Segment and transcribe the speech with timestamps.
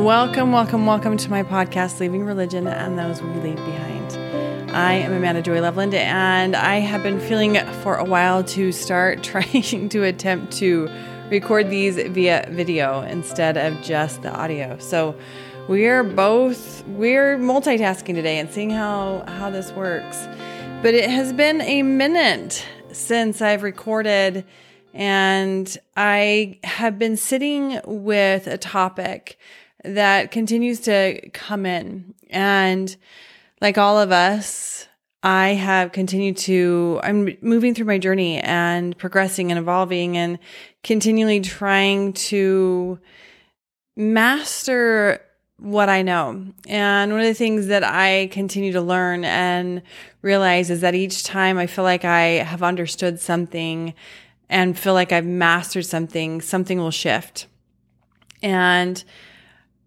[0.00, 4.70] Welcome, welcome, welcome to my podcast, Leaving Religion and Those We Leave Behind.
[4.74, 9.22] I am Amanda Joy Loveland, and I have been feeling for a while to start
[9.22, 10.88] trying to attempt to
[11.28, 14.78] record these via video instead of just the audio.
[14.78, 15.14] So
[15.68, 20.26] we're both we're multitasking today and seeing how how this works.
[20.80, 24.46] But it has been a minute since I've recorded
[24.94, 29.38] and I have been sitting with a topic
[29.84, 32.14] that continues to come in.
[32.30, 32.94] And
[33.60, 34.86] like all of us,
[35.22, 40.38] I have continued to, I'm moving through my journey and progressing and evolving and
[40.82, 42.98] continually trying to
[43.96, 45.20] master
[45.58, 46.46] what I know.
[46.66, 49.82] And one of the things that I continue to learn and
[50.22, 53.92] realize is that each time I feel like I have understood something
[54.48, 57.46] and feel like I've mastered something, something will shift.
[58.42, 59.04] And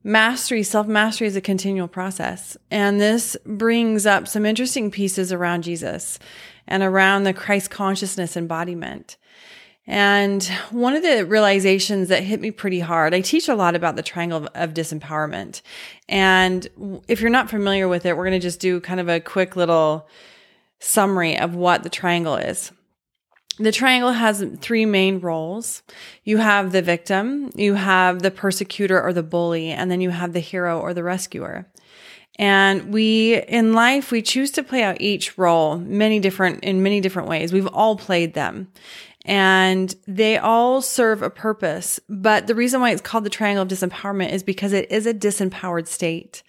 [0.04, 2.58] mastery, self mastery is a continual process.
[2.70, 6.20] And this brings up some interesting pieces around Jesus
[6.68, 9.18] and around the Christ consciousness embodiment.
[9.86, 13.98] And one of the realizations that hit me pretty hard, I teach a lot about
[13.98, 15.62] the triangle of, of disempowerment.
[16.08, 16.68] And
[17.10, 19.58] if you're not familiar with it, we're going to just do kind of a quick
[19.58, 20.08] little
[20.80, 22.72] summary of what the triangle is
[23.60, 25.84] the triangle has three main roles.
[26.24, 30.34] You have the victim, you have the persecutor or the bully, and then you have
[30.34, 31.68] the hero or the rescuer.
[32.40, 37.00] And we, in life, we choose to play out each role many different, in many
[37.00, 37.54] different ways.
[37.54, 38.72] We've all played them
[39.26, 42.00] and they all serve a purpose.
[42.10, 45.14] But the reason why it's called the triangle of disempowerment is because it is a
[45.14, 46.44] disempowered state.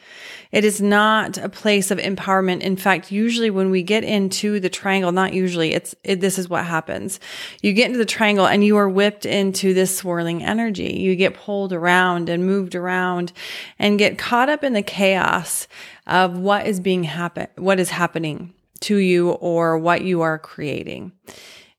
[0.50, 2.62] It is not a place of empowerment.
[2.62, 6.48] In fact, usually when we get into the triangle, not usually, it's, it, this is
[6.48, 7.20] what happens.
[7.62, 10.94] You get into the triangle and you are whipped into this swirling energy.
[10.98, 13.32] You get pulled around and moved around
[13.78, 15.68] and get caught up in the chaos
[16.08, 21.12] of what is being happen, what is happening to you or what you are creating.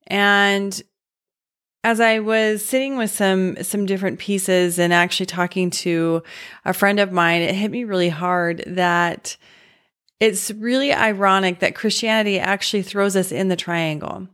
[0.07, 0.81] And
[1.83, 6.23] as I was sitting with some some different pieces and actually talking to
[6.65, 9.37] a friend of mine, it hit me really hard that
[10.19, 14.27] it's really ironic that Christianity actually throws us in the triangle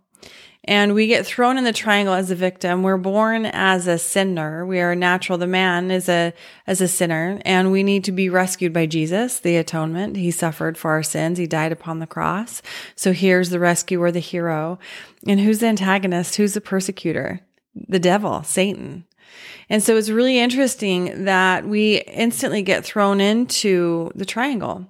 [0.63, 2.83] and we get thrown in the triangle as a victim.
[2.83, 4.65] We're born as a sinner.
[4.65, 5.39] We are natural.
[5.39, 6.33] The man is a,
[6.67, 10.17] as a sinner and we need to be rescued by Jesus, the atonement.
[10.17, 11.39] He suffered for our sins.
[11.39, 12.61] He died upon the cross.
[12.95, 14.77] So here's the rescuer, the hero.
[15.25, 16.35] And who's the antagonist?
[16.35, 17.41] Who's the persecutor?
[17.87, 19.05] The devil, Satan.
[19.69, 24.85] And so it's really interesting that we instantly get thrown into the triangle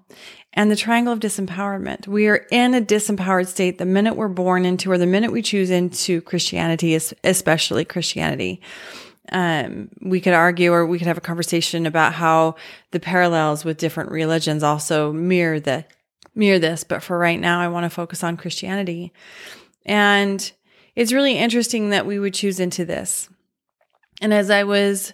[0.53, 2.07] and the triangle of disempowerment.
[2.07, 5.41] We are in a disempowered state the minute we're born into, or the minute we
[5.41, 8.61] choose into Christianity, especially Christianity.
[9.31, 12.55] Um, we could argue or we could have a conversation about how
[12.91, 15.85] the parallels with different religions also mirror the
[16.35, 16.83] mirror this.
[16.83, 19.13] But for right now, I want to focus on Christianity.
[19.85, 20.51] And
[20.95, 23.29] it's really interesting that we would choose into this.
[24.21, 25.13] And as I was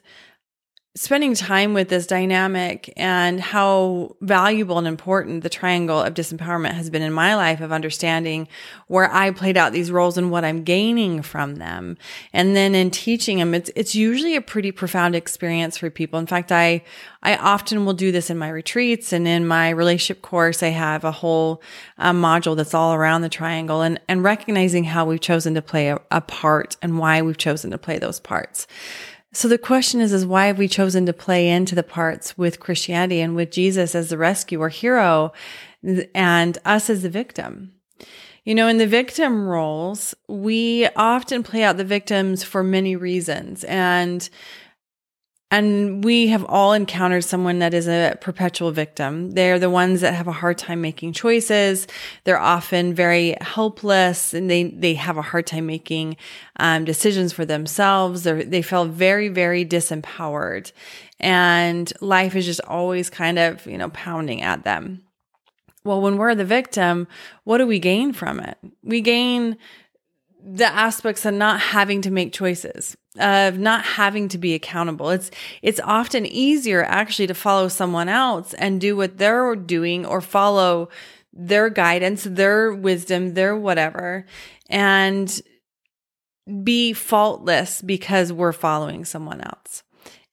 [0.97, 6.89] spending time with this dynamic and how valuable and important the triangle of disempowerment has
[6.89, 8.47] been in my life of understanding
[8.87, 11.97] where I played out these roles and what I'm gaining from them.
[12.33, 16.17] And then in teaching them, it's, it's usually a pretty profound experience for people.
[16.17, 16.83] In fact, I,
[17.21, 20.63] I often will do this in my retreats and in my relationship course.
[20.63, 21.61] I have a whole
[21.99, 25.89] um, module that's all around the triangle and, and recognizing how we've chosen to play
[25.89, 28.65] a, a part and why we've chosen to play those parts.
[29.37, 32.59] So the question is, is why have we chosen to play into the parts with
[32.59, 35.31] Christianity and with Jesus as the rescuer hero
[36.15, 37.71] and us as the victim?
[38.45, 43.63] You know, in the victim roles, we often play out the victims for many reasons.
[43.65, 44.27] And
[45.49, 49.31] and we have all encountered someone that is a perpetual victim.
[49.31, 51.87] They're the ones that have a hard time making choices.
[52.25, 56.17] They're often very helpless and they, they have a hard time making
[56.59, 58.23] um, decisions for themselves.
[58.23, 60.73] They're, they feel very, very disempowered.
[61.19, 65.03] And life is just always kind of, you know, pounding at them.
[65.85, 67.07] Well, when we're the victim,
[67.45, 68.57] what do we gain from it?
[68.83, 69.55] We gain
[70.43, 75.09] the aspects of not having to make choices of not having to be accountable.
[75.09, 75.31] It's
[75.61, 80.89] it's often easier actually to follow someone else and do what they're doing or follow
[81.33, 84.25] their guidance their wisdom their whatever
[84.69, 85.41] and
[86.63, 89.83] be faultless because we're following someone else.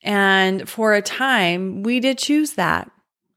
[0.02, 2.90] And for a time we did choose that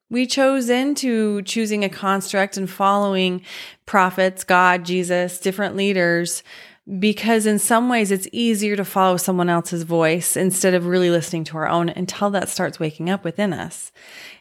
[0.09, 3.41] we chose into choosing a construct and following
[3.85, 6.43] prophets, God, Jesus, different leaders
[6.99, 11.43] because in some ways it's easier to follow someone else's voice instead of really listening
[11.43, 13.91] to our own until that starts waking up within us.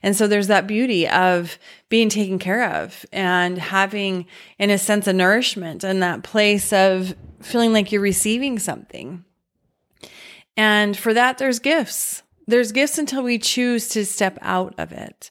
[0.02, 1.58] And so there's that beauty of
[1.88, 4.26] being taken care of and having,
[4.58, 9.24] in a sense, a nourishment and that place of feeling like you're receiving something.
[10.56, 12.22] And for that, there's gifts.
[12.46, 15.30] There's gifts until we choose to step out of it.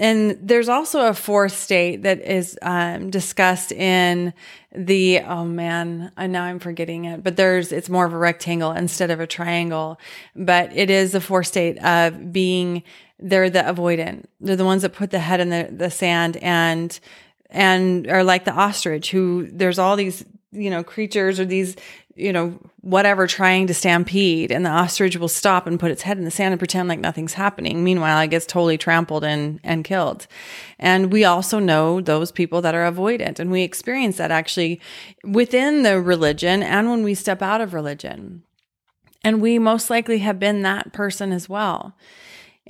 [0.00, 4.32] And there's also a fourth state that is um, discussed in
[4.74, 9.10] the oh man, now I'm forgetting it, but there's it's more of a rectangle instead
[9.10, 10.00] of a triangle.
[10.34, 12.82] But it is the fourth state of being
[13.18, 14.24] they're the avoidant.
[14.40, 16.98] They're the ones that put the head in the, the sand and
[17.50, 21.76] and are like the ostrich who there's all these you know creatures or these
[22.16, 26.18] you know, whatever trying to stampede and the ostrich will stop and put its head
[26.18, 27.84] in the sand and pretend like nothing's happening.
[27.84, 30.26] Meanwhile, it gets totally trampled and, and killed.
[30.78, 34.80] And we also know those people that are avoidant and we experience that actually
[35.24, 38.42] within the religion and when we step out of religion.
[39.22, 41.94] And we most likely have been that person as well.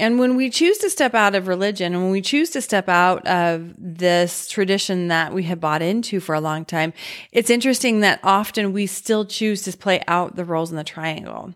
[0.00, 2.88] And when we choose to step out of religion and when we choose to step
[2.88, 6.94] out of this tradition that we have bought into for a long time,
[7.32, 11.52] it's interesting that often we still choose to play out the roles in the triangle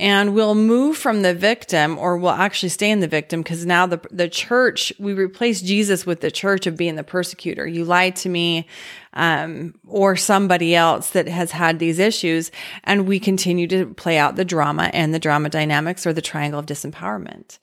[0.00, 3.86] and we'll move from the victim or we'll actually stay in the victim because now
[3.86, 7.66] the the church we replace Jesus with the church of being the persecutor.
[7.66, 8.66] You lied to me
[9.14, 12.50] um, or somebody else that has had these issues
[12.84, 16.60] and we continue to play out the drama and the drama dynamics or the triangle
[16.60, 17.58] of disempowerment.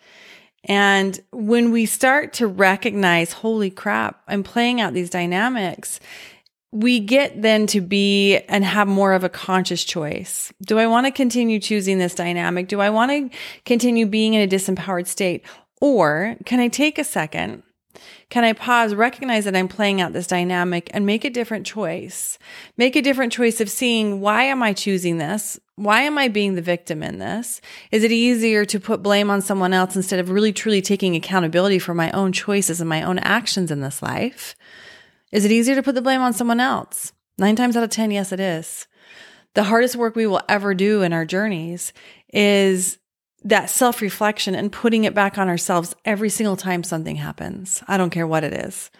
[0.68, 6.00] And when we start to recognize, holy crap, I'm playing out these dynamics,
[6.75, 10.51] we get then to be and have more of a conscious choice.
[10.62, 12.68] Do I want to continue choosing this dynamic?
[12.68, 15.45] Do I want to continue being in a disempowered state?
[15.80, 17.63] Or can I take a second?
[18.30, 22.38] Can I pause, recognize that I'm playing out this dynamic and make a different choice?
[22.75, 25.57] Make a different choice of seeing why am I choosing this?
[25.75, 27.62] Why am I being the victim in this?
[27.92, 31.80] Is it easier to put blame on someone else instead of really truly taking accountability
[31.80, 34.57] for my own choices and my own actions in this life?
[35.31, 37.13] Is it easier to put the blame on someone else?
[37.38, 38.88] Nine times out of 10, yes, it is.
[39.54, 41.94] The hardest work we will ever do in our journeys
[42.33, 42.98] is
[43.44, 47.83] that self reflection and putting it back on ourselves every single time something happens.
[47.88, 48.92] I don't care what it is.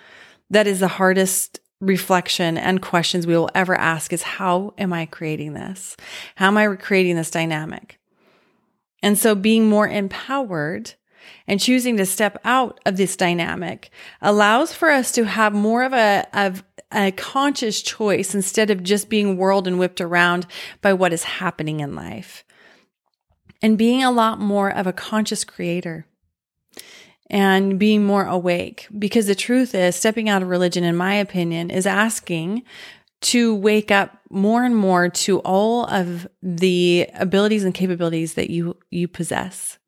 [0.50, 5.06] That is the hardest reflection and questions we will ever ask is how am I
[5.07, 5.98] creating this?
[6.36, 8.00] How am I creating this dynamic?
[9.04, 10.94] And so being more empowered
[11.48, 13.89] and choosing to step out of this dynamic
[14.22, 19.10] allows for us to have more of a, of a conscious choice instead of just
[19.10, 20.45] being whirled and whipped around
[20.81, 22.44] by what is happening in life
[23.62, 26.06] and being a lot more of a conscious creator
[27.30, 28.88] and being more awake.
[28.98, 32.63] Because the truth is, stepping out of religion, in my opinion, is asking
[33.22, 38.77] to wake up more and more to all of the abilities and capabilities that you,
[38.92, 39.80] you possess.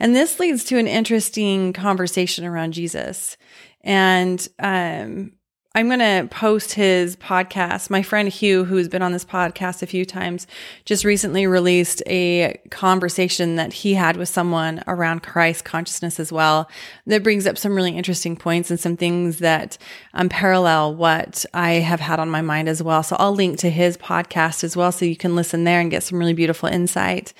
[0.00, 3.36] And this leads to an interesting conversation around Jesus.
[3.82, 5.32] And um,
[5.72, 7.90] I'm going to post his podcast.
[7.90, 10.48] My friend Hugh, who's been on this podcast a few times,
[10.84, 16.68] just recently released a conversation that he had with someone around Christ consciousness as well.
[17.06, 19.78] That brings up some really interesting points and some things that
[20.12, 23.04] um, parallel what I have had on my mind as well.
[23.04, 26.02] So I'll link to his podcast as well so you can listen there and get
[26.02, 27.32] some really beautiful insight.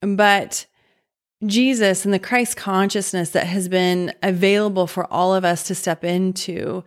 [0.00, 0.66] But
[1.46, 6.04] Jesus and the Christ consciousness that has been available for all of us to step
[6.04, 6.84] into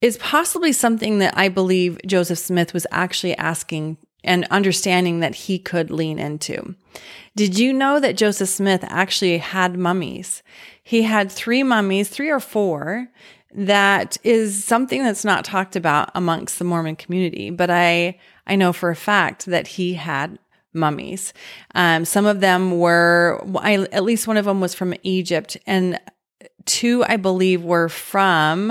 [0.00, 5.58] is possibly something that I believe Joseph Smith was actually asking and understanding that he
[5.58, 6.74] could lean into.
[7.36, 10.42] Did you know that Joseph Smith actually had mummies?
[10.82, 13.08] He had three mummies, three or four,
[13.56, 18.72] that is something that's not talked about amongst the Mormon community, but I I know
[18.72, 20.38] for a fact that he had
[20.76, 21.32] mummies.
[21.74, 25.98] Um, some of them were, I, at least one of them was from Egypt, and
[26.66, 28.70] two, I believe, were from.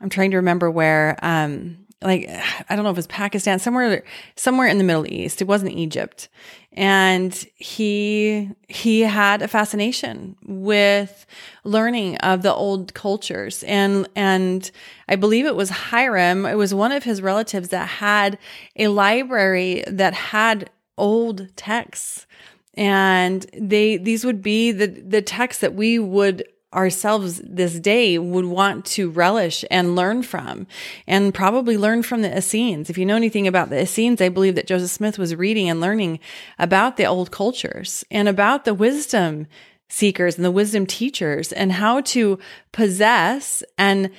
[0.00, 1.18] I'm trying to remember where.
[1.22, 2.28] Um, like
[2.68, 4.04] I don't know if it was Pakistan, somewhere
[4.36, 5.40] somewhere in the Middle East.
[5.40, 6.28] It wasn't Egypt.
[6.72, 11.26] And he he had a fascination with
[11.64, 13.62] learning of the old cultures.
[13.64, 14.70] And and
[15.08, 18.38] I believe it was Hyrum, it was one of his relatives that had
[18.76, 22.26] a library that had old texts
[22.74, 26.44] and they these would be the the texts that we would
[26.74, 30.66] ourselves this day would want to relish and learn from
[31.06, 32.88] and probably learn from the Essenes.
[32.88, 35.80] If you know anything about the Essenes, I believe that Joseph Smith was reading and
[35.80, 36.18] learning
[36.58, 39.46] about the old cultures and about the wisdom
[39.88, 42.38] seekers and the wisdom teachers and how to
[42.72, 44.10] possess and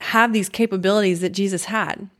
[0.00, 2.10] have these capabilities that Jesus had.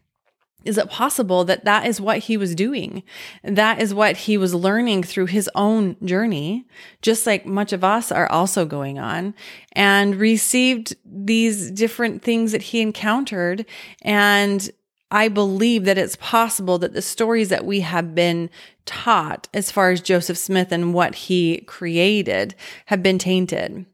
[0.64, 3.02] Is it possible that that is what he was doing?
[3.42, 6.66] That is what he was learning through his own journey,
[7.02, 9.34] just like much of us are also going on
[9.72, 13.64] and received these different things that he encountered.
[14.02, 14.70] And
[15.10, 18.50] I believe that it's possible that the stories that we have been
[18.84, 22.54] taught as far as Joseph Smith and what he created
[22.86, 23.86] have been tainted.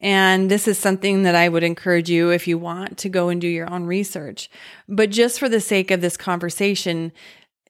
[0.00, 3.40] And this is something that I would encourage you if you want to go and
[3.40, 4.48] do your own research.
[4.88, 7.12] But just for the sake of this conversation,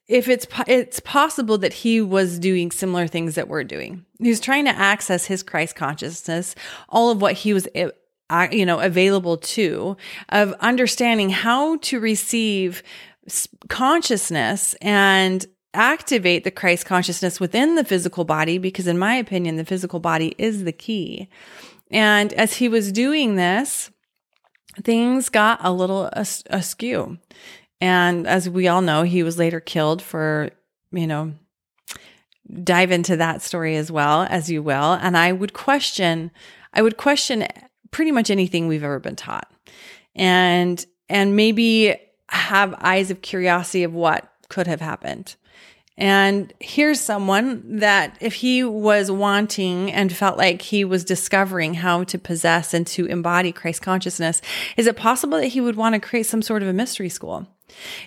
[0.07, 4.05] if it's it's possible that he was doing similar things that we're doing.
[4.19, 6.55] He was trying to access his Christ consciousness,
[6.89, 7.89] all of what he was eh,
[8.51, 9.97] you know available to
[10.29, 12.83] of understanding how to receive
[13.69, 15.45] consciousness and
[15.75, 20.33] activate the Christ consciousness within the physical body because in my opinion the physical body
[20.37, 21.29] is the key.
[21.89, 23.91] And as he was doing this,
[24.83, 27.17] things got a little as- askew.
[27.81, 30.49] And as we all know, he was later killed for,
[30.91, 31.33] you know,
[32.63, 34.93] dive into that story as well as you will.
[34.93, 36.31] And I would question,
[36.73, 37.47] I would question
[37.91, 39.51] pretty much anything we've ever been taught.
[40.15, 41.95] And, and maybe
[42.29, 45.35] have eyes of curiosity of what could have happened.
[45.99, 52.05] And here's someone that if he was wanting and felt like he was discovering how
[52.05, 54.41] to possess and to embody Christ consciousness,
[54.77, 57.47] is it possible that he would want to create some sort of a mystery school?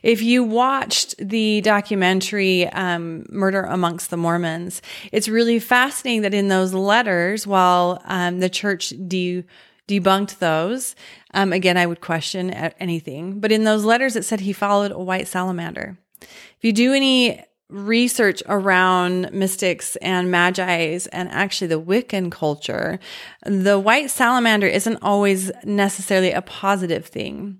[0.02, 4.80] If you watched the documentary um, Murder Amongst the Mormons,
[5.12, 9.44] it's really fascinating that in those letters, while um, the church de-
[9.86, 10.96] debunked those,
[11.34, 14.98] um, again, I would question anything, but in those letters, it said he followed a
[14.98, 15.98] white salamander.
[16.20, 23.00] If you do any research around mystics and magi's and actually the Wiccan culture,
[23.44, 27.58] the white salamander isn't always necessarily a positive thing.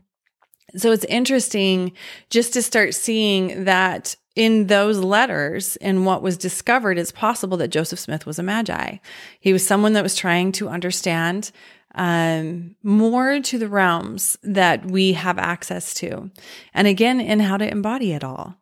[0.77, 1.93] So it's interesting
[2.31, 7.69] just to start seeing that in those letters and what was discovered, it's possible that
[7.69, 8.97] Joseph Smith was a magi.
[9.41, 11.51] He was someone that was trying to understand
[11.95, 16.31] um, more to the realms that we have access to.
[16.73, 18.57] And again, in how to embody it all.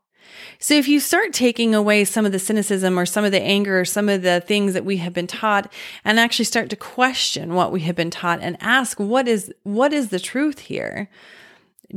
[0.62, 3.80] So if you start taking away some of the cynicism or some of the anger
[3.80, 5.72] or some of the things that we have been taught
[6.04, 9.94] and actually start to question what we have been taught and ask what is what
[9.94, 11.08] is the truth here?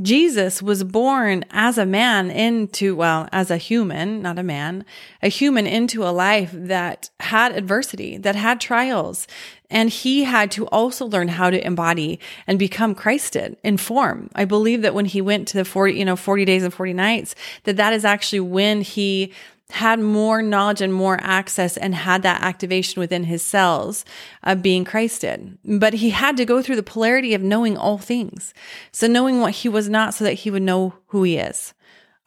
[0.01, 4.85] Jesus was born as a man into, well, as a human, not a man,
[5.21, 9.27] a human into a life that had adversity, that had trials.
[9.69, 14.29] And he had to also learn how to embody and become Christed in form.
[14.35, 16.93] I believe that when he went to the 40, you know, 40 days and 40
[16.93, 19.31] nights, that that is actually when he
[19.73, 24.05] had more knowledge and more access and had that activation within his cells
[24.43, 25.57] of being Christed.
[25.65, 28.53] But he had to go through the polarity of knowing all things.
[28.91, 31.73] So knowing what he was not so that he would know who he is.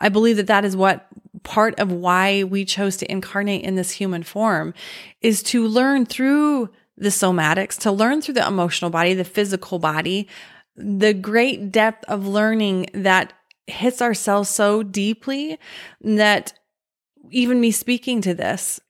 [0.01, 1.07] I believe that that is what
[1.45, 4.75] part of why we chose to incarnate in this human form
[5.21, 10.27] is to learn through the somatics, to learn through the emotional body, the physical body,
[10.75, 13.33] the great depth of learning that
[13.69, 15.61] hits ourselves so deeply
[16.01, 16.53] that
[17.31, 18.81] even me speaking to this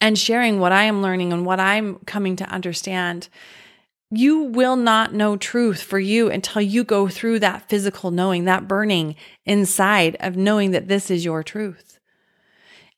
[0.00, 3.28] and sharing what I am learning and what I'm coming to understand,
[4.10, 8.68] you will not know truth for you until you go through that physical knowing, that
[8.68, 11.98] burning inside of knowing that this is your truth.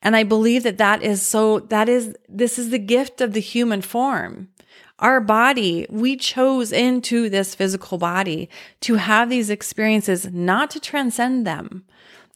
[0.03, 3.41] And I believe that that is so, that is, this is the gift of the
[3.41, 4.49] human form.
[5.00, 8.49] Our body, we chose into this physical body
[8.81, 11.85] to have these experiences, not to transcend them,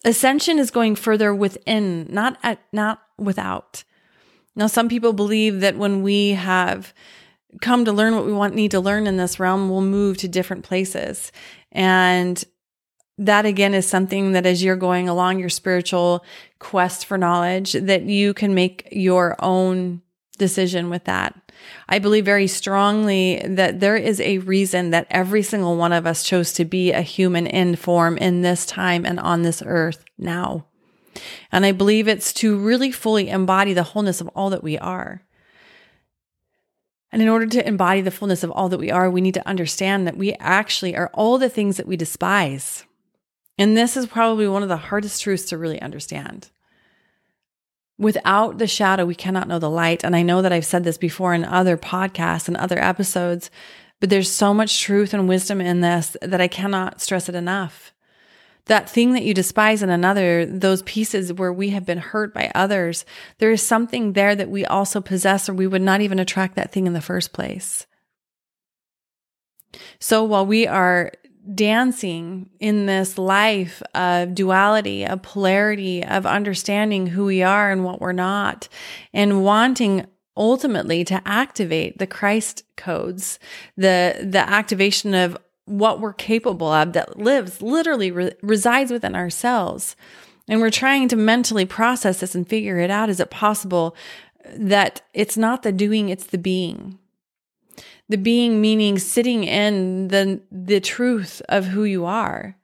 [0.05, 3.85] Ascension is going further within, not at, not without.
[4.57, 6.93] Now, some people believe that when we have
[7.61, 10.29] come to learn what we want, need to learn in this realm, we'll move to
[10.29, 11.33] different places.
[11.71, 12.43] And
[13.19, 16.25] that again is something that as you're going along your spiritual
[16.59, 20.03] quest for knowledge, that you can make your own
[20.39, 21.35] decision with that.
[21.89, 26.25] I believe very strongly that there is a reason that every single one of us
[26.25, 30.67] chose to be a human in form in this time and on this earth now.
[31.51, 35.23] And I believe it's to really fully embody the wholeness of all that we are.
[37.13, 39.47] And in order to embody the fullness of all that we are, we need to
[39.47, 42.85] understand that we actually are all the things that we despise.
[43.59, 46.49] And this is probably one of the hardest truths to really understand.
[48.03, 50.03] Without the shadow, we cannot know the light.
[50.03, 53.49] And I know that I've said this before in other podcasts and other episodes,
[54.01, 57.95] but there's so much truth and wisdom in this that I cannot stress it enough.
[58.65, 62.51] That thing that you despise in another, those pieces where we have been hurt by
[62.57, 63.05] others,
[63.39, 66.73] there is something there that we also possess, or we would not even attract that
[66.73, 67.87] thing in the first place.
[70.01, 71.13] So while we are
[71.55, 78.01] dancing in this life of duality, of polarity, of understanding who we are and what
[78.01, 78.69] we're not,
[79.13, 80.07] and wanting
[80.37, 83.39] ultimately to activate the Christ codes,
[83.77, 89.97] the the activation of what we're capable of that lives literally re- resides within ourselves.
[90.49, 93.09] And we're trying to mentally process this and figure it out.
[93.09, 93.95] Is it possible
[94.57, 96.99] that it's not the doing, it's the being?
[98.09, 102.57] The being meaning sitting in the, the truth of who you are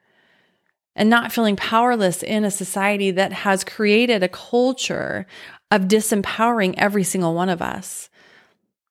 [0.98, 5.26] and not feeling powerless in a society that has created a culture
[5.70, 8.10] of disempowering every single one of us.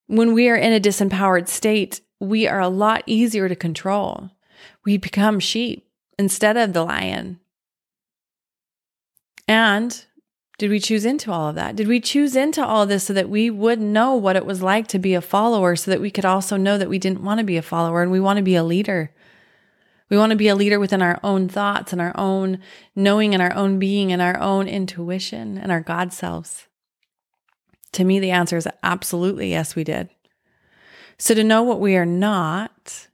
[0.07, 4.31] When we are in a disempowered state, we are a lot easier to control.
[4.85, 5.85] We become sheep
[6.17, 7.39] instead of the lion.
[9.47, 10.05] And
[10.57, 11.75] did we choose into all of that?
[11.75, 14.87] Did we choose into all this so that we would know what it was like
[14.87, 17.43] to be a follower, so that we could also know that we didn't want to
[17.43, 19.13] be a follower and we want to be a leader?
[20.09, 22.59] We want to be a leader within our own thoughts and our own
[22.95, 26.67] knowing and our own being and our own intuition and our God selves.
[27.91, 30.09] To me, the answer is absolutely yes, we did.
[31.19, 33.07] So to know what we are not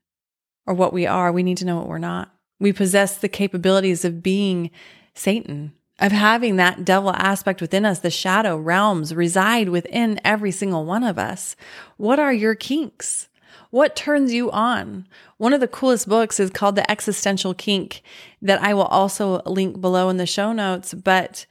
[0.65, 2.33] or what we are, we need to know what we're not.
[2.59, 4.71] We possess the capabilities of being
[5.13, 7.99] Satan, of having that devil aspect within us.
[7.99, 11.55] The shadow realms reside within every single one of us.
[11.97, 13.29] What are your kinks?
[13.69, 15.07] What turns you on?
[15.37, 18.01] One of the coolest books is called The Existential Kink,
[18.41, 20.93] that I will also link below in the show notes.
[20.93, 21.45] But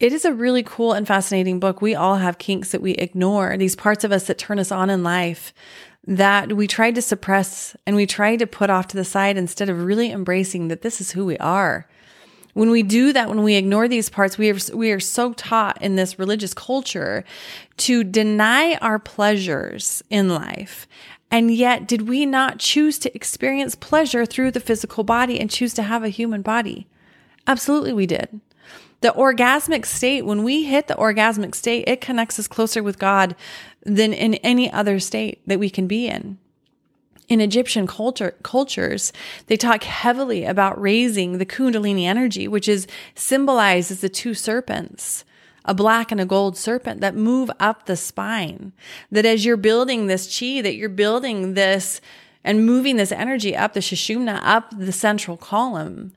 [0.00, 1.80] it is a really cool and fascinating book.
[1.80, 4.90] We all have kinks that we ignore, these parts of us that turn us on
[4.90, 5.54] in life
[6.04, 9.68] that we tried to suppress and we tried to put off to the side instead
[9.68, 11.86] of really embracing that this is who we are.
[12.54, 15.80] When we do that, when we ignore these parts, we are, we are so taught
[15.80, 17.24] in this religious culture
[17.78, 20.86] to deny our pleasures in life.
[21.30, 25.72] And yet, did we not choose to experience pleasure through the physical body and choose
[25.74, 26.86] to have a human body?
[27.46, 28.40] Absolutely, we did.
[29.00, 33.34] The orgasmic state, when we hit the orgasmic state, it connects us closer with God
[33.84, 36.38] than in any other state that we can be in.
[37.32, 39.10] In Egyptian culture, cultures,
[39.46, 45.24] they talk heavily about raising the Kundalini energy, which is symbolized as the two serpents
[45.64, 48.72] a black and a gold serpent that move up the spine.
[49.10, 52.02] That as you're building this chi, that you're building this
[52.44, 56.12] and moving this energy up the Sushumna, up the central column,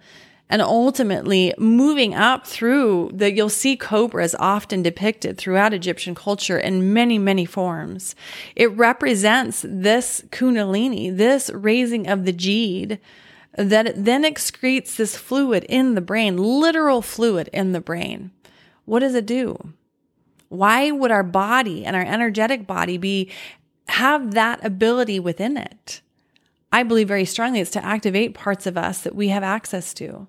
[0.49, 6.93] and ultimately moving up through the you'll see cobras often depicted throughout Egyptian culture in
[6.93, 8.15] many many forms.
[8.55, 12.99] It represents this kundalini this raising of the jid
[13.57, 18.31] that then excretes this fluid in the brain literal fluid in the brain.
[18.85, 19.73] What does it do?
[20.49, 23.31] Why would our body and our energetic body be
[23.87, 26.01] have that ability within it?
[26.71, 30.27] I believe very strongly it's to activate parts of us that we have access to.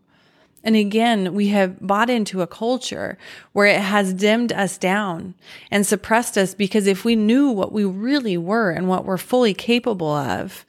[0.64, 3.16] And again, we have bought into a culture
[3.52, 5.34] where it has dimmed us down
[5.70, 9.54] and suppressed us because if we knew what we really were and what we're fully
[9.54, 10.66] capable of,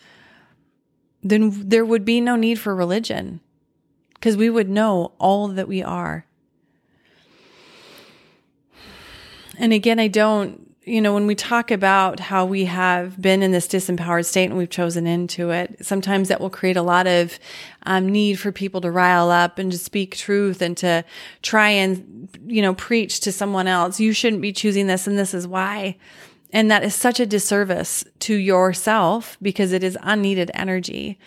[1.24, 3.40] then there would be no need for religion
[4.14, 6.26] because we would know all that we are.
[9.58, 13.52] And again, I don't you know, when we talk about how we have been in
[13.52, 17.38] this disempowered state and we've chosen into it, sometimes that will create a lot of
[17.86, 21.04] um, need for people to rile up and to speak truth and to
[21.42, 24.00] try and, you know, preach to someone else.
[24.00, 25.98] You shouldn't be choosing this and this is why.
[26.54, 31.20] And that is such a disservice to yourself because it is unneeded energy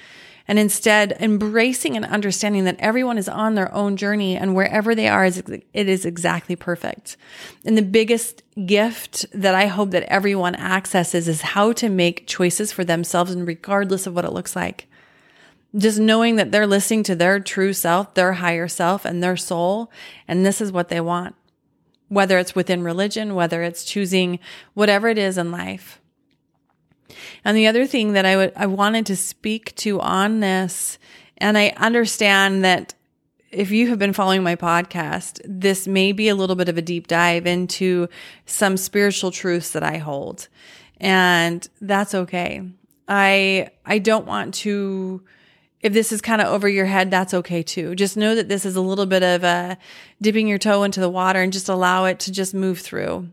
[0.51, 5.07] and instead embracing and understanding that everyone is on their own journey and wherever they
[5.07, 7.17] are, it is exactly perfect.
[7.65, 12.73] And the biggest gift that I hope that everyone accesses is how to make choices
[12.73, 14.89] for themselves and regardless of what it looks like.
[15.77, 19.93] Just knowing that they're listening to their true self, their higher self and their soul,
[20.27, 21.37] and this is what they want.
[22.09, 24.41] Whether it's within religion, whether it's choosing
[24.75, 26.00] whatever it is in life.
[27.45, 30.99] And the other thing that I would I wanted to speak to on this,
[31.39, 32.95] and I understand that
[33.51, 36.83] if you have been following my podcast, this may be a little bit of a
[36.83, 38.09] deep dive into
[38.47, 40.49] some spiritual truths that I hold.
[40.99, 42.63] And that's okay.
[43.09, 45.23] I I don't want to
[45.81, 47.95] if this is kind of over your head, that's okay too.
[47.95, 49.79] Just know that this is a little bit of a
[50.21, 53.29] dipping your toe into the water and just allow it to just move through.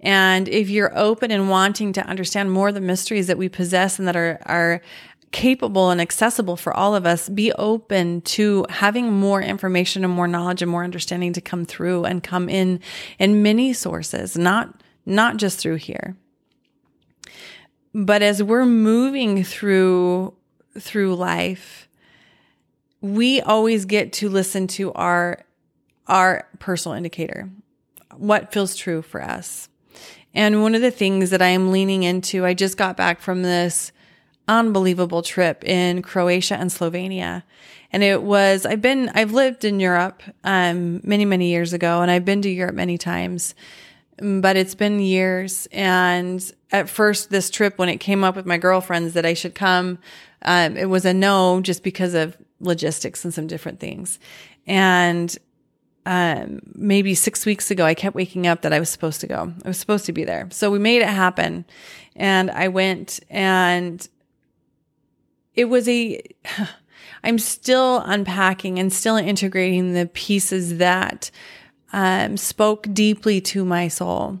[0.00, 3.98] And if you're open and wanting to understand more of the mysteries that we possess
[3.98, 4.80] and that are, are
[5.32, 10.28] capable and accessible for all of us, be open to having more information and more
[10.28, 12.80] knowledge and more understanding to come through and come in
[13.18, 16.16] in many sources, not, not just through here.
[17.94, 20.34] But as we're moving through,
[20.78, 21.88] through life,
[23.00, 25.42] we always get to listen to our
[26.08, 27.50] our personal indicator,
[28.14, 29.68] what feels true for us.
[30.36, 33.42] And one of the things that I am leaning into, I just got back from
[33.42, 33.90] this
[34.46, 37.42] unbelievable trip in Croatia and Slovenia.
[37.90, 42.10] And it was, I've been, I've lived in Europe um, many, many years ago, and
[42.10, 43.54] I've been to Europe many times,
[44.18, 45.68] but it's been years.
[45.72, 49.54] And at first, this trip, when it came up with my girlfriends that I should
[49.54, 49.98] come,
[50.42, 54.18] um, it was a no just because of logistics and some different things.
[54.66, 55.34] And
[56.06, 59.52] um, maybe six weeks ago, I kept waking up that I was supposed to go.
[59.64, 60.48] I was supposed to be there.
[60.52, 61.64] So we made it happen.
[62.14, 64.08] And I went and
[65.54, 66.22] it was a,
[67.24, 71.32] I'm still unpacking and still integrating the pieces that
[71.92, 74.38] um, spoke deeply to my soul.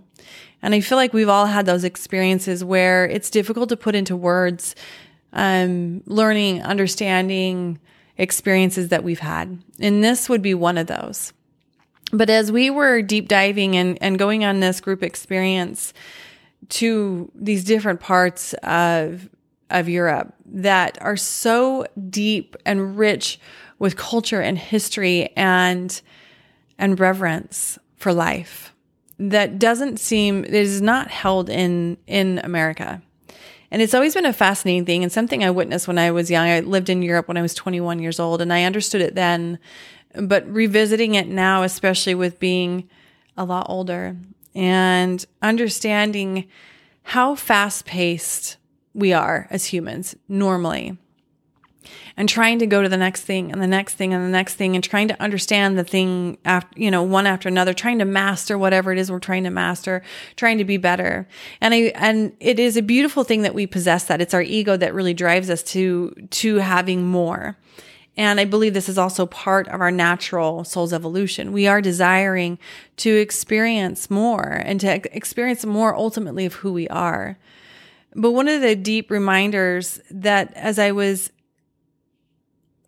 [0.62, 4.14] And I feel like we've all had those experiences where it's difficult to put into
[4.14, 4.76] words,
[5.32, 7.80] um, learning, understanding
[8.18, 9.58] experiences that we've had.
[9.80, 11.32] And this would be one of those.
[12.12, 15.92] But as we were deep diving and, and going on this group experience
[16.68, 19.28] to these different parts of
[19.68, 23.40] of Europe that are so deep and rich
[23.78, 26.00] with culture and history and
[26.78, 28.72] and reverence for life
[29.18, 33.02] that doesn't seem it is not held in in America.
[33.70, 36.46] And it's always been a fascinating thing and something I witnessed when I was young.
[36.46, 39.58] I lived in Europe when I was 21 years old and I understood it then,
[40.22, 42.88] but revisiting it now, especially with being
[43.36, 44.16] a lot older
[44.54, 46.48] and understanding
[47.02, 48.56] how fast paced
[48.94, 50.96] we are as humans normally
[52.16, 54.54] and trying to go to the next thing and the next thing and the next
[54.54, 58.04] thing and trying to understand the thing after you know one after another trying to
[58.04, 60.02] master whatever it is we're trying to master
[60.36, 61.28] trying to be better.
[61.60, 64.20] And i and it is a beautiful thing that we possess that.
[64.20, 67.56] It's our ego that really drives us to to having more
[68.16, 71.52] and I believe this is also part of our natural soul's evolution.
[71.52, 72.58] We are desiring
[72.98, 77.38] to experience more and to experience more ultimately of who we are.
[78.14, 81.30] But one of the deep reminders that as I was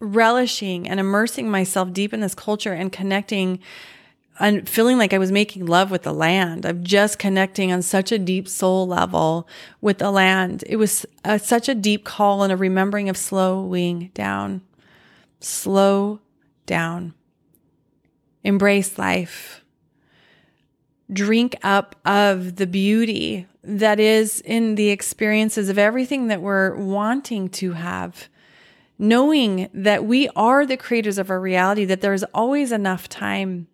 [0.01, 3.59] relishing and immersing myself deep in this culture and connecting
[4.41, 8.13] and feeling like I was making love with the land, of just connecting on such
[8.13, 9.49] a deep soul level
[9.81, 10.63] with the land.
[10.69, 14.63] It was a, such a deep call and a remembering of slowing down.
[15.41, 16.21] Slow
[16.67, 17.15] down.
[18.43, 19.65] Embrace life.
[21.13, 27.49] Drink up of the beauty that is in the experiences of everything that we're wanting
[27.49, 28.29] to have.
[28.99, 33.69] Knowing that we are the creators of our reality, that there's always enough time.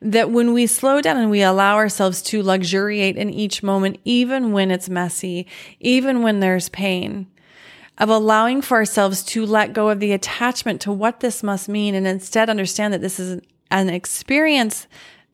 [0.00, 4.52] That when we slow down and we allow ourselves to luxuriate in each moment, even
[4.52, 5.46] when it's messy,
[5.80, 7.26] even when there's pain,
[7.98, 11.94] of allowing for ourselves to let go of the attachment to what this must mean
[11.94, 14.86] and instead understand that this is an experience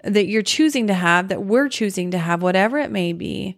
[0.05, 3.57] that you're choosing to have, that we're choosing to have, whatever it may be.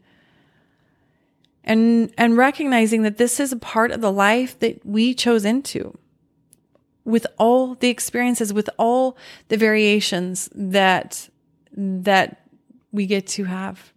[1.64, 5.96] And and recognizing that this is a part of the life that we chose into
[7.04, 9.16] with all the experiences with all
[9.48, 11.28] the variations that
[11.72, 12.48] that
[12.90, 13.92] we get to have.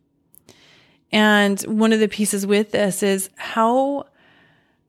[1.12, 4.06] And one of the pieces with this is how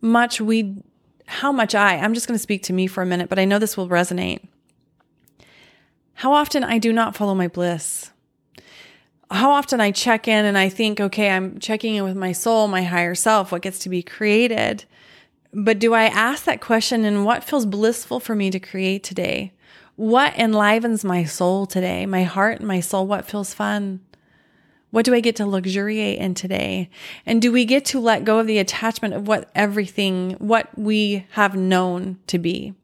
[0.01, 0.83] much we
[1.27, 3.45] how much i i'm just going to speak to me for a minute but i
[3.45, 4.41] know this will resonate
[6.15, 8.11] how often i do not follow my bliss
[9.31, 12.69] how often I check in and I think, okay, I'm checking in with my soul,
[12.69, 14.85] my higher self, what gets to be created.
[15.53, 19.53] But do I ask that question and what feels blissful for me to create today?
[19.97, 23.07] What enlivens my soul today, my heart and my soul?
[23.07, 24.01] What feels fun?
[24.91, 26.91] What do I get to luxuriate in today?
[27.25, 31.27] And do we get to let go of the attachment of what everything, what we
[31.33, 32.75] have known to be?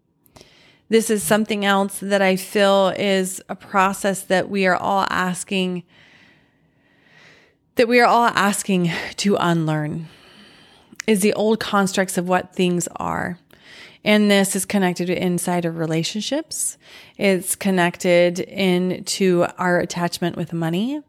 [0.88, 5.84] This is something else that I feel is a process that we are all asking
[7.76, 10.08] that we are all asking to unlearn
[11.06, 13.38] is the old constructs of what things are.
[14.04, 16.76] And this is connected inside of relationships.
[17.18, 21.00] It's connected into our attachment with money,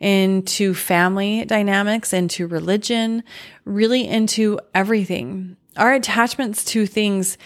[0.00, 3.22] into family dynamics, into religion,
[3.64, 5.56] really into everything.
[5.76, 7.36] Our attachments to things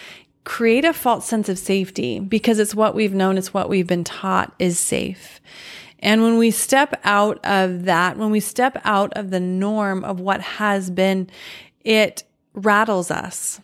[0.45, 4.03] create a false sense of safety because it's what we've known, it's what we've been
[4.03, 5.41] taught is safe.
[5.99, 10.19] And when we step out of that, when we step out of the norm of
[10.19, 11.29] what has been,
[11.83, 13.61] it rattles us.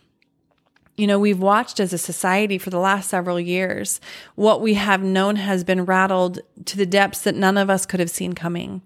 [1.00, 4.02] You know, we've watched as a society for the last several years,
[4.36, 8.02] what we have known has been rattled to the depths that none of us could
[8.02, 8.82] have seen coming.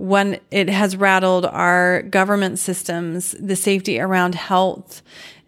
[0.00, 5.02] when it has rattled our government systems, the safety around health,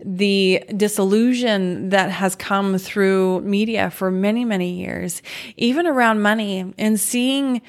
[0.04, 5.22] the disillusion that has come through media for many, many years,
[5.56, 7.62] even around money and seeing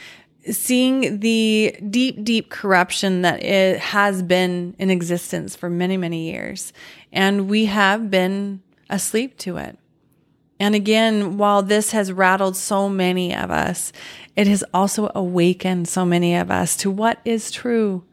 [0.52, 6.74] seeing the deep, deep corruption that it has been in existence for many, many years.
[7.12, 9.78] And we have been asleep to it.
[10.60, 13.92] And again, while this has rattled so many of us,
[14.36, 18.04] it has also awakened so many of us to what is true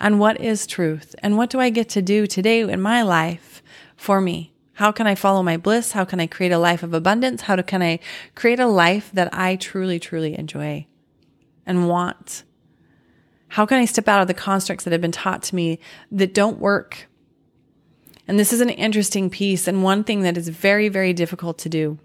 [0.00, 3.62] and what is truth and what do I get to do today in my life
[3.96, 4.52] for me?
[4.74, 5.92] How can I follow my bliss?
[5.92, 7.42] How can I create a life of abundance?
[7.42, 8.00] How can I
[8.34, 10.86] create a life that I truly, truly enjoy
[11.66, 12.44] and want?
[13.48, 15.78] How can I step out of the constructs that have been taught to me
[16.10, 17.08] that don't work
[18.26, 21.68] and this is an interesting piece and one thing that is very, very difficult to
[21.68, 21.98] do.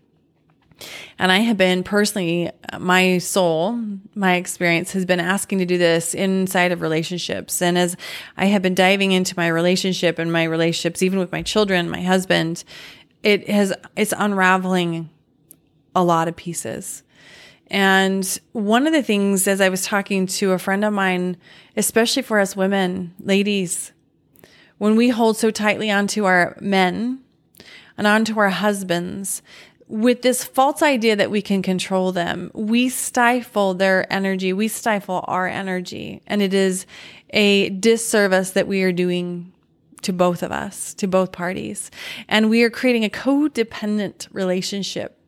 [1.17, 3.77] And I have been personally, my soul,
[4.15, 7.61] my experience has been asking to do this inside of relationships.
[7.61, 7.97] And as
[8.37, 12.01] I have been diving into my relationship and my relationships, even with my children, my
[12.01, 12.63] husband,
[13.23, 15.09] it has, it's unraveling
[15.93, 17.03] a lot of pieces.
[17.69, 21.37] And one of the things, as I was talking to a friend of mine,
[21.77, 23.91] especially for us women, ladies,
[24.79, 27.21] when we hold so tightly onto our men
[27.97, 29.41] and onto our husbands
[29.87, 34.53] with this false idea that we can control them, we stifle their energy.
[34.53, 36.21] We stifle our energy.
[36.27, 36.85] And it is
[37.31, 39.51] a disservice that we are doing
[40.03, 41.91] to both of us, to both parties.
[42.27, 45.18] And we are creating a codependent relationship.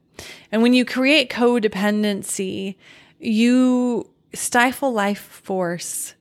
[0.52, 2.76] And when you create codependency,
[3.20, 6.16] you stifle life force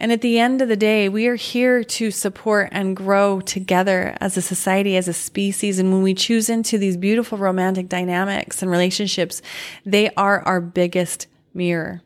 [0.00, 4.16] and at the end of the day, we are here to support and grow together
[4.18, 5.78] as a society, as a species.
[5.78, 9.42] And when we choose into these beautiful romantic dynamics and relationships,
[9.84, 12.00] they are our biggest mirror.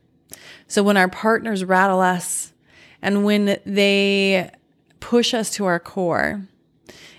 [0.67, 2.53] So when our partners rattle us
[3.01, 4.51] and when they
[4.99, 6.49] push us to our core,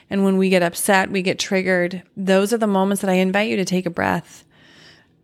[0.10, 3.50] and when we get upset, we get triggered, those are the moments that I invite
[3.50, 4.46] you to take a breath.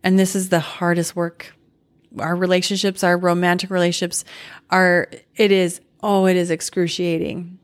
[0.02, 1.54] And this is the hardest work
[2.18, 4.24] our relationships, our romantic relationships
[4.70, 7.58] are, it is, oh, it is excruciating.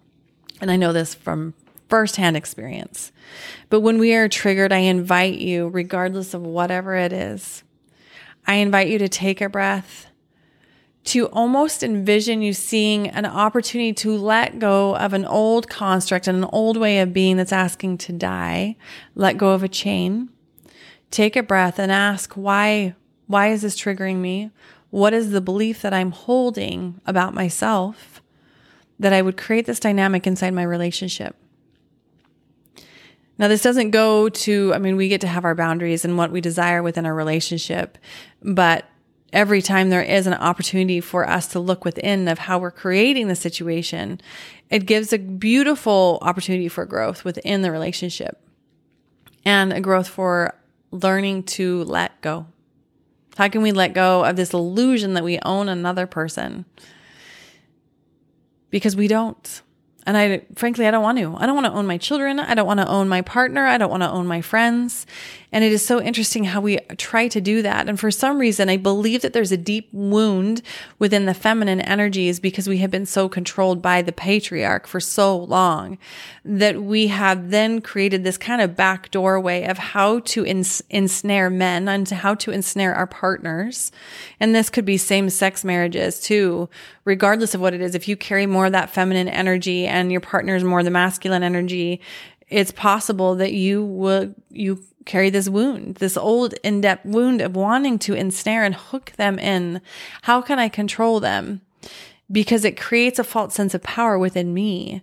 [0.60, 1.54] And I know this from
[1.88, 3.12] firsthand experience.
[3.68, 7.62] But when we are triggered, I invite you, regardless of whatever it is,
[8.46, 10.07] I invite you to take a breath,
[11.08, 16.38] to almost envision you seeing an opportunity to let go of an old construct and
[16.38, 18.76] an old way of being that's asking to die,
[19.14, 20.28] let go of a chain.
[21.10, 22.94] Take a breath and ask, why
[23.26, 24.50] why is this triggering me?
[24.90, 28.22] What is the belief that I'm holding about myself
[28.98, 31.36] that I would create this dynamic inside my relationship?
[33.38, 36.32] Now, this doesn't go to, I mean, we get to have our boundaries and what
[36.32, 37.96] we desire within our relationship,
[38.42, 38.86] but
[39.32, 43.28] every time there is an opportunity for us to look within of how we're creating
[43.28, 44.20] the situation,
[44.70, 48.40] it gives a beautiful opportunity for growth within the relationship
[49.44, 50.54] and a growth for
[50.90, 52.46] learning to let go.
[53.36, 56.64] How can we let go of this illusion that we own another person?
[58.70, 59.62] Because we don't.
[60.08, 61.36] And I, frankly, I don't want to.
[61.36, 62.40] I don't want to own my children.
[62.40, 63.66] I don't want to own my partner.
[63.66, 65.04] I don't want to own my friends.
[65.50, 67.88] And it is so interesting how we try to do that.
[67.88, 70.62] And for some reason, I believe that there's a deep wound
[70.98, 75.36] within the feminine energies because we have been so controlled by the patriarch for so
[75.36, 75.98] long
[76.44, 81.50] that we have then created this kind of back doorway of how to ins- ensnare
[81.50, 83.90] men and how to ensnare our partners.
[84.40, 86.68] And this could be same sex marriages too,
[87.06, 87.94] regardless of what it is.
[87.94, 91.42] If you carry more of that feminine energy and your partner is more the masculine
[91.42, 92.00] energy,
[92.48, 97.98] it's possible that you will, you carry this wound, this old in-depth wound of wanting
[97.98, 99.80] to ensnare and hook them in.
[100.22, 101.60] How can I control them?
[102.30, 105.02] Because it creates a false sense of power within me.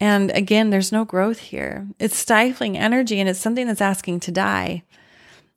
[0.00, 1.86] And again, there's no growth here.
[1.98, 4.82] It's stifling energy and it's something that's asking to die.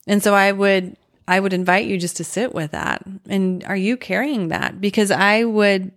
[0.08, 0.96] And so I would
[1.28, 3.04] I would invite you just to sit with that.
[3.28, 4.80] And are you carrying that?
[4.80, 5.92] Because I would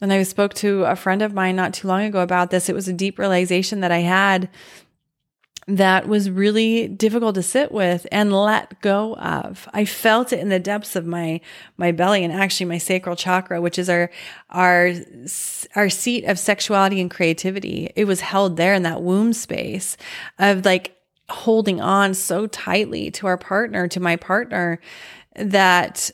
[0.00, 2.68] and I spoke to a friend of mine not too long ago about this.
[2.68, 4.48] It was a deep realization that I had
[5.68, 9.68] that was really difficult to sit with and let go of.
[9.74, 11.42] I felt it in the depths of my
[11.76, 14.10] my belly and actually my sacral chakra, which is our
[14.48, 14.92] our
[15.74, 17.90] our seat of sexuality and creativity.
[17.96, 19.98] It was held there in that womb space
[20.38, 20.96] of like
[21.28, 24.80] holding on so tightly to our partner, to my partner
[25.36, 26.10] that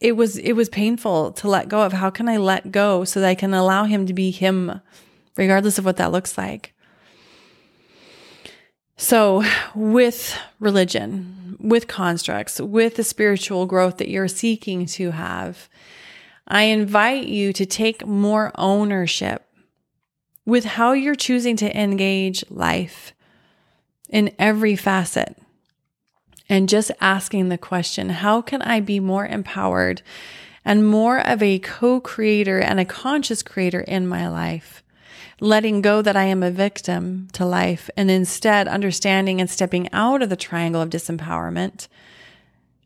[0.00, 1.92] it was it was painful to let go of.
[1.92, 4.80] How can I let go so that I can allow him to be him
[5.36, 6.74] regardless of what that looks like?
[8.96, 9.42] So,
[9.74, 15.70] with religion, with constructs, with the spiritual growth that you're seeking to have,
[16.46, 19.46] I invite you to take more ownership
[20.44, 23.14] with how you're choosing to engage life
[24.10, 25.34] in every facet.
[26.50, 30.02] And just asking the question, how can I be more empowered
[30.64, 34.82] and more of a co creator and a conscious creator in my life?
[35.38, 40.22] Letting go that I am a victim to life and instead understanding and stepping out
[40.22, 41.86] of the triangle of disempowerment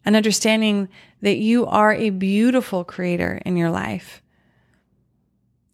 [0.05, 0.91] and understanding
[1.23, 4.21] that you are a beautiful creator in your life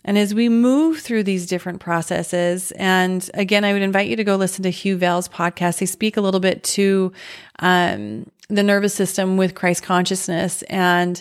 [0.04, 4.24] and as we move through these different processes, and again, I would invite you to
[4.24, 5.78] go listen to Hugh Vale's podcast.
[5.78, 7.12] They speak a little bit to
[7.58, 11.20] um, the nervous system with Christ consciousness and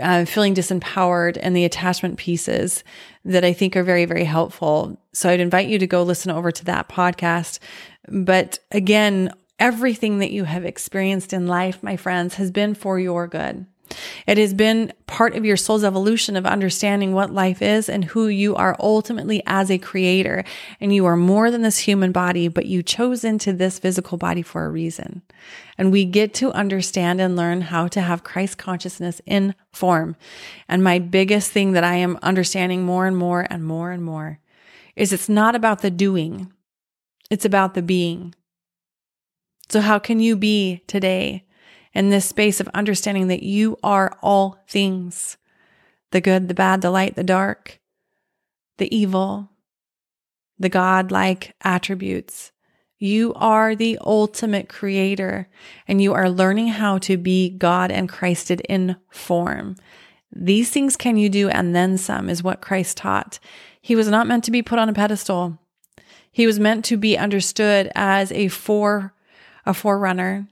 [0.00, 2.84] uh, feeling disempowered and the attachment pieces
[3.24, 5.00] that I think are very, very helpful.
[5.12, 7.60] So I'd invite you to go listen over to that podcast.
[8.08, 13.26] But again, everything that you have experienced in life, my friends, has been for your
[13.26, 13.66] good.
[14.26, 18.28] It has been part of your soul's evolution of understanding what life is and who
[18.28, 20.44] you are ultimately as a creator.
[20.80, 24.42] And you are more than this human body, but you chose into this physical body
[24.42, 25.22] for a reason.
[25.78, 30.16] And we get to understand and learn how to have Christ consciousness in form.
[30.68, 34.40] And my biggest thing that I am understanding more and more and more and more
[34.96, 36.52] is it's not about the doing.
[37.30, 38.34] It's about the being.
[39.68, 41.45] So how can you be today
[41.96, 45.38] in this space of understanding that you are all things
[46.12, 47.80] the good, the bad, the light, the dark,
[48.78, 49.50] the evil,
[50.58, 52.52] the God like attributes.
[52.98, 55.48] You are the ultimate creator
[55.88, 59.76] and you are learning how to be God and Christed in form.
[60.30, 63.38] These things can you do and then some is what Christ taught.
[63.80, 65.58] He was not meant to be put on a pedestal.
[66.30, 69.14] He was meant to be understood as a fore,
[69.64, 70.46] a forerunner,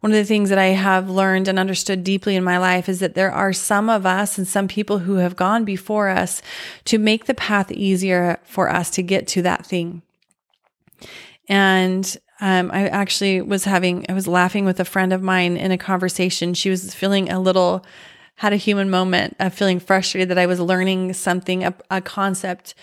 [0.00, 3.00] one of the things that I have learned and understood deeply in my life is
[3.00, 6.40] that there are some of us and some people who have gone before us
[6.86, 10.02] to make the path easier for us to get to that thing.
[11.48, 15.70] And um, I actually was having, I was laughing with a friend of mine in
[15.70, 16.54] a conversation.
[16.54, 17.84] She was feeling a little,
[18.36, 22.74] had a human moment of feeling frustrated that I was learning something, a, a concept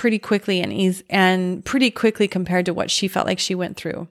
[0.00, 3.76] pretty quickly and easy and pretty quickly compared to what she felt like she went
[3.76, 4.08] through.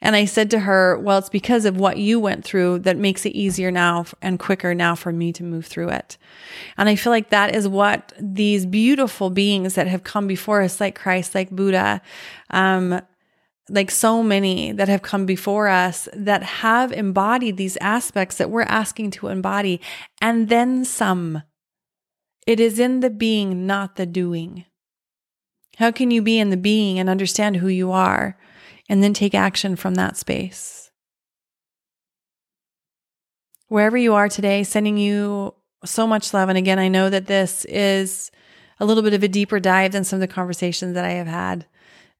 [0.00, 3.26] And I said to her, Well, it's because of what you went through that makes
[3.26, 6.16] it easier now and quicker now for me to move through it.
[6.78, 10.80] And I feel like that is what these beautiful beings that have come before us,
[10.80, 12.00] like Christ, like Buddha,
[12.50, 13.00] um,
[13.68, 18.62] like so many that have come before us that have embodied these aspects that we're
[18.62, 19.80] asking to embody,
[20.22, 21.42] and then some.
[22.46, 24.66] It is in the being, not the doing.
[25.76, 28.36] How can you be in the being and understand who you are?
[28.88, 30.90] and then take action from that space.
[33.68, 36.48] Wherever you are today, sending you so much love.
[36.48, 38.30] And again, I know that this is
[38.78, 41.26] a little bit of a deeper dive than some of the conversations that I have
[41.26, 41.66] had.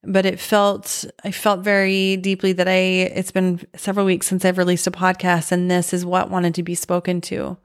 [0.03, 4.57] But it felt, I felt very deeply that I, it's been several weeks since I've
[4.57, 7.57] released a podcast, and this is what wanted to be spoken to.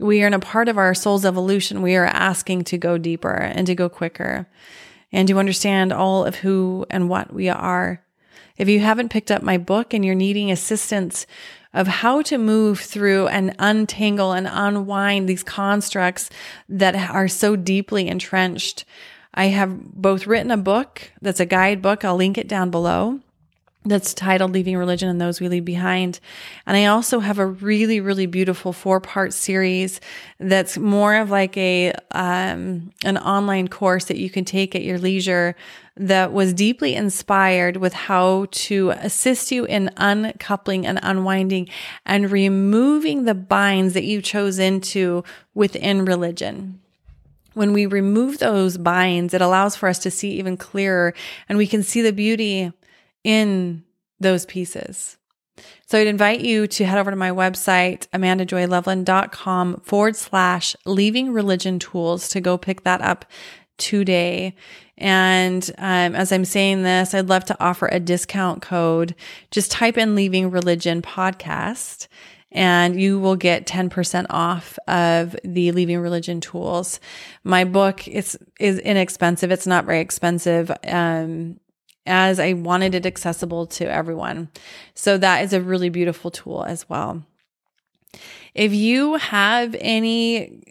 [0.00, 1.82] We are in a part of our soul's evolution.
[1.82, 4.48] We are asking to go deeper and to go quicker
[5.12, 8.02] and to understand all of who and what we are.
[8.56, 11.26] If you haven't picked up my book and you're needing assistance
[11.72, 16.30] of how to move through and untangle and unwind these constructs
[16.68, 18.84] that are so deeply entrenched,
[19.34, 22.04] I have both written a book that's a guidebook.
[22.04, 23.20] I'll link it down below
[23.88, 26.20] that's titled Leaving Religion and Those We Leave Behind.
[26.66, 30.00] And I also have a really, really beautiful four part series
[30.38, 34.98] that's more of like a, um, an online course that you can take at your
[34.98, 35.56] leisure
[35.96, 41.68] that was deeply inspired with how to assist you in uncoupling and unwinding
[42.06, 45.24] and removing the binds that you chose into
[45.54, 46.80] within religion
[47.58, 51.12] when we remove those binds, it allows for us to see even clearer
[51.48, 52.72] and we can see the beauty
[53.24, 53.84] in
[54.20, 55.16] those pieces.
[55.86, 61.78] So I'd invite you to head over to my website, amandajoyloveland.com forward slash leaving religion
[61.78, 63.24] tools to go pick that up
[63.78, 64.54] today.
[64.96, 69.14] And um, as I'm saying this, I'd love to offer a discount code.
[69.50, 72.08] Just type in leaving religion podcast
[72.50, 76.98] and you will get 10% off of the leaving religion tools.
[77.44, 79.50] My book is, is inexpensive.
[79.50, 80.70] It's not very expensive.
[80.84, 81.60] Um,
[82.08, 84.48] as I wanted it accessible to everyone.
[84.94, 87.22] So that is a really beautiful tool as well.
[88.54, 90.64] If you have any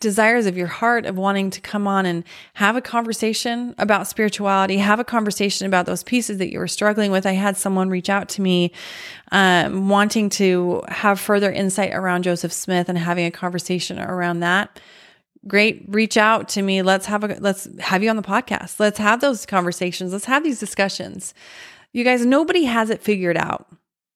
[0.00, 2.24] desires of your heart of wanting to come on and
[2.54, 7.10] have a conversation about spirituality, have a conversation about those pieces that you were struggling
[7.10, 7.26] with.
[7.26, 8.72] I had someone reach out to me
[9.32, 14.80] um, wanting to have further insight around Joseph Smith and having a conversation around that
[15.46, 18.98] great reach out to me let's have a let's have you on the podcast let's
[18.98, 21.34] have those conversations let's have these discussions
[21.92, 23.68] you guys nobody has it figured out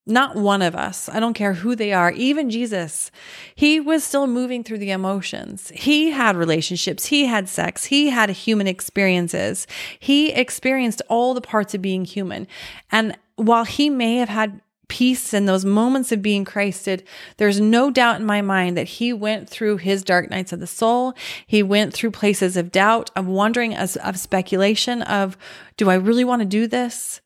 [0.06, 1.08] not one of us.
[1.08, 2.10] I don't care who they are.
[2.12, 3.10] Even Jesus,
[3.54, 5.70] he was still moving through the emotions.
[5.74, 7.06] He had relationships.
[7.06, 7.84] He had sex.
[7.84, 9.66] He had human experiences.
[9.98, 12.46] He experienced all the parts of being human.
[12.90, 14.60] And while he may have had
[14.90, 17.02] peace and those moments of being Christed,
[17.38, 20.66] there's no doubt in my mind that he went through his dark nights of the
[20.66, 21.14] soul.
[21.46, 25.38] He went through places of doubt, of wondering, of speculation, of,
[25.78, 27.22] do I really want to do this?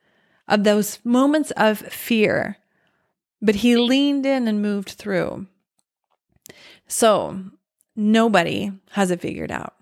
[0.47, 2.59] Of those moments of fear
[3.45, 5.47] but he leaned in and moved through.
[6.89, 7.45] So
[7.95, 9.75] nobody has it figured out.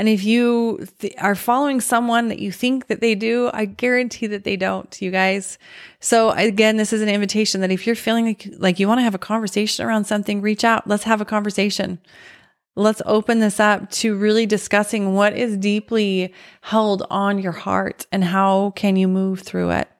[0.00, 4.26] And if you th- are following someone that you think that they do, I guarantee
[4.28, 5.58] that they don't, you guys.
[6.00, 9.04] So again, this is an invitation that if you're feeling like, like you want to
[9.04, 10.86] have a conversation around something, reach out.
[10.86, 11.98] Let's have a conversation.
[12.76, 16.32] Let's open this up to really discussing what is deeply
[16.62, 19.90] held on your heart and how can you move through it.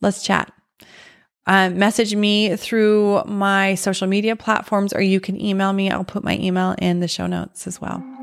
[0.00, 0.52] Let's chat.
[1.48, 5.90] Um, message me through my social media platforms or you can email me.
[5.90, 8.15] I'll put my email in the show notes as well.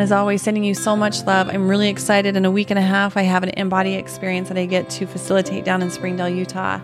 [0.00, 1.50] And as always, sending you so much love.
[1.50, 2.34] I'm really excited.
[2.34, 5.06] In a week and a half, I have an embody experience that I get to
[5.06, 6.80] facilitate down in Springdale, Utah.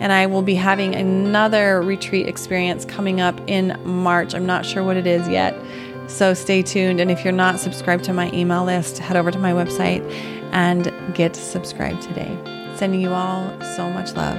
[0.00, 4.34] And I will be having another retreat experience coming up in March.
[4.34, 5.54] I'm not sure what it is yet.
[6.08, 7.00] So stay tuned.
[7.00, 10.00] And if you're not subscribed to my email list, head over to my website
[10.52, 12.34] and get subscribed today.
[12.76, 14.38] Sending you all so much love.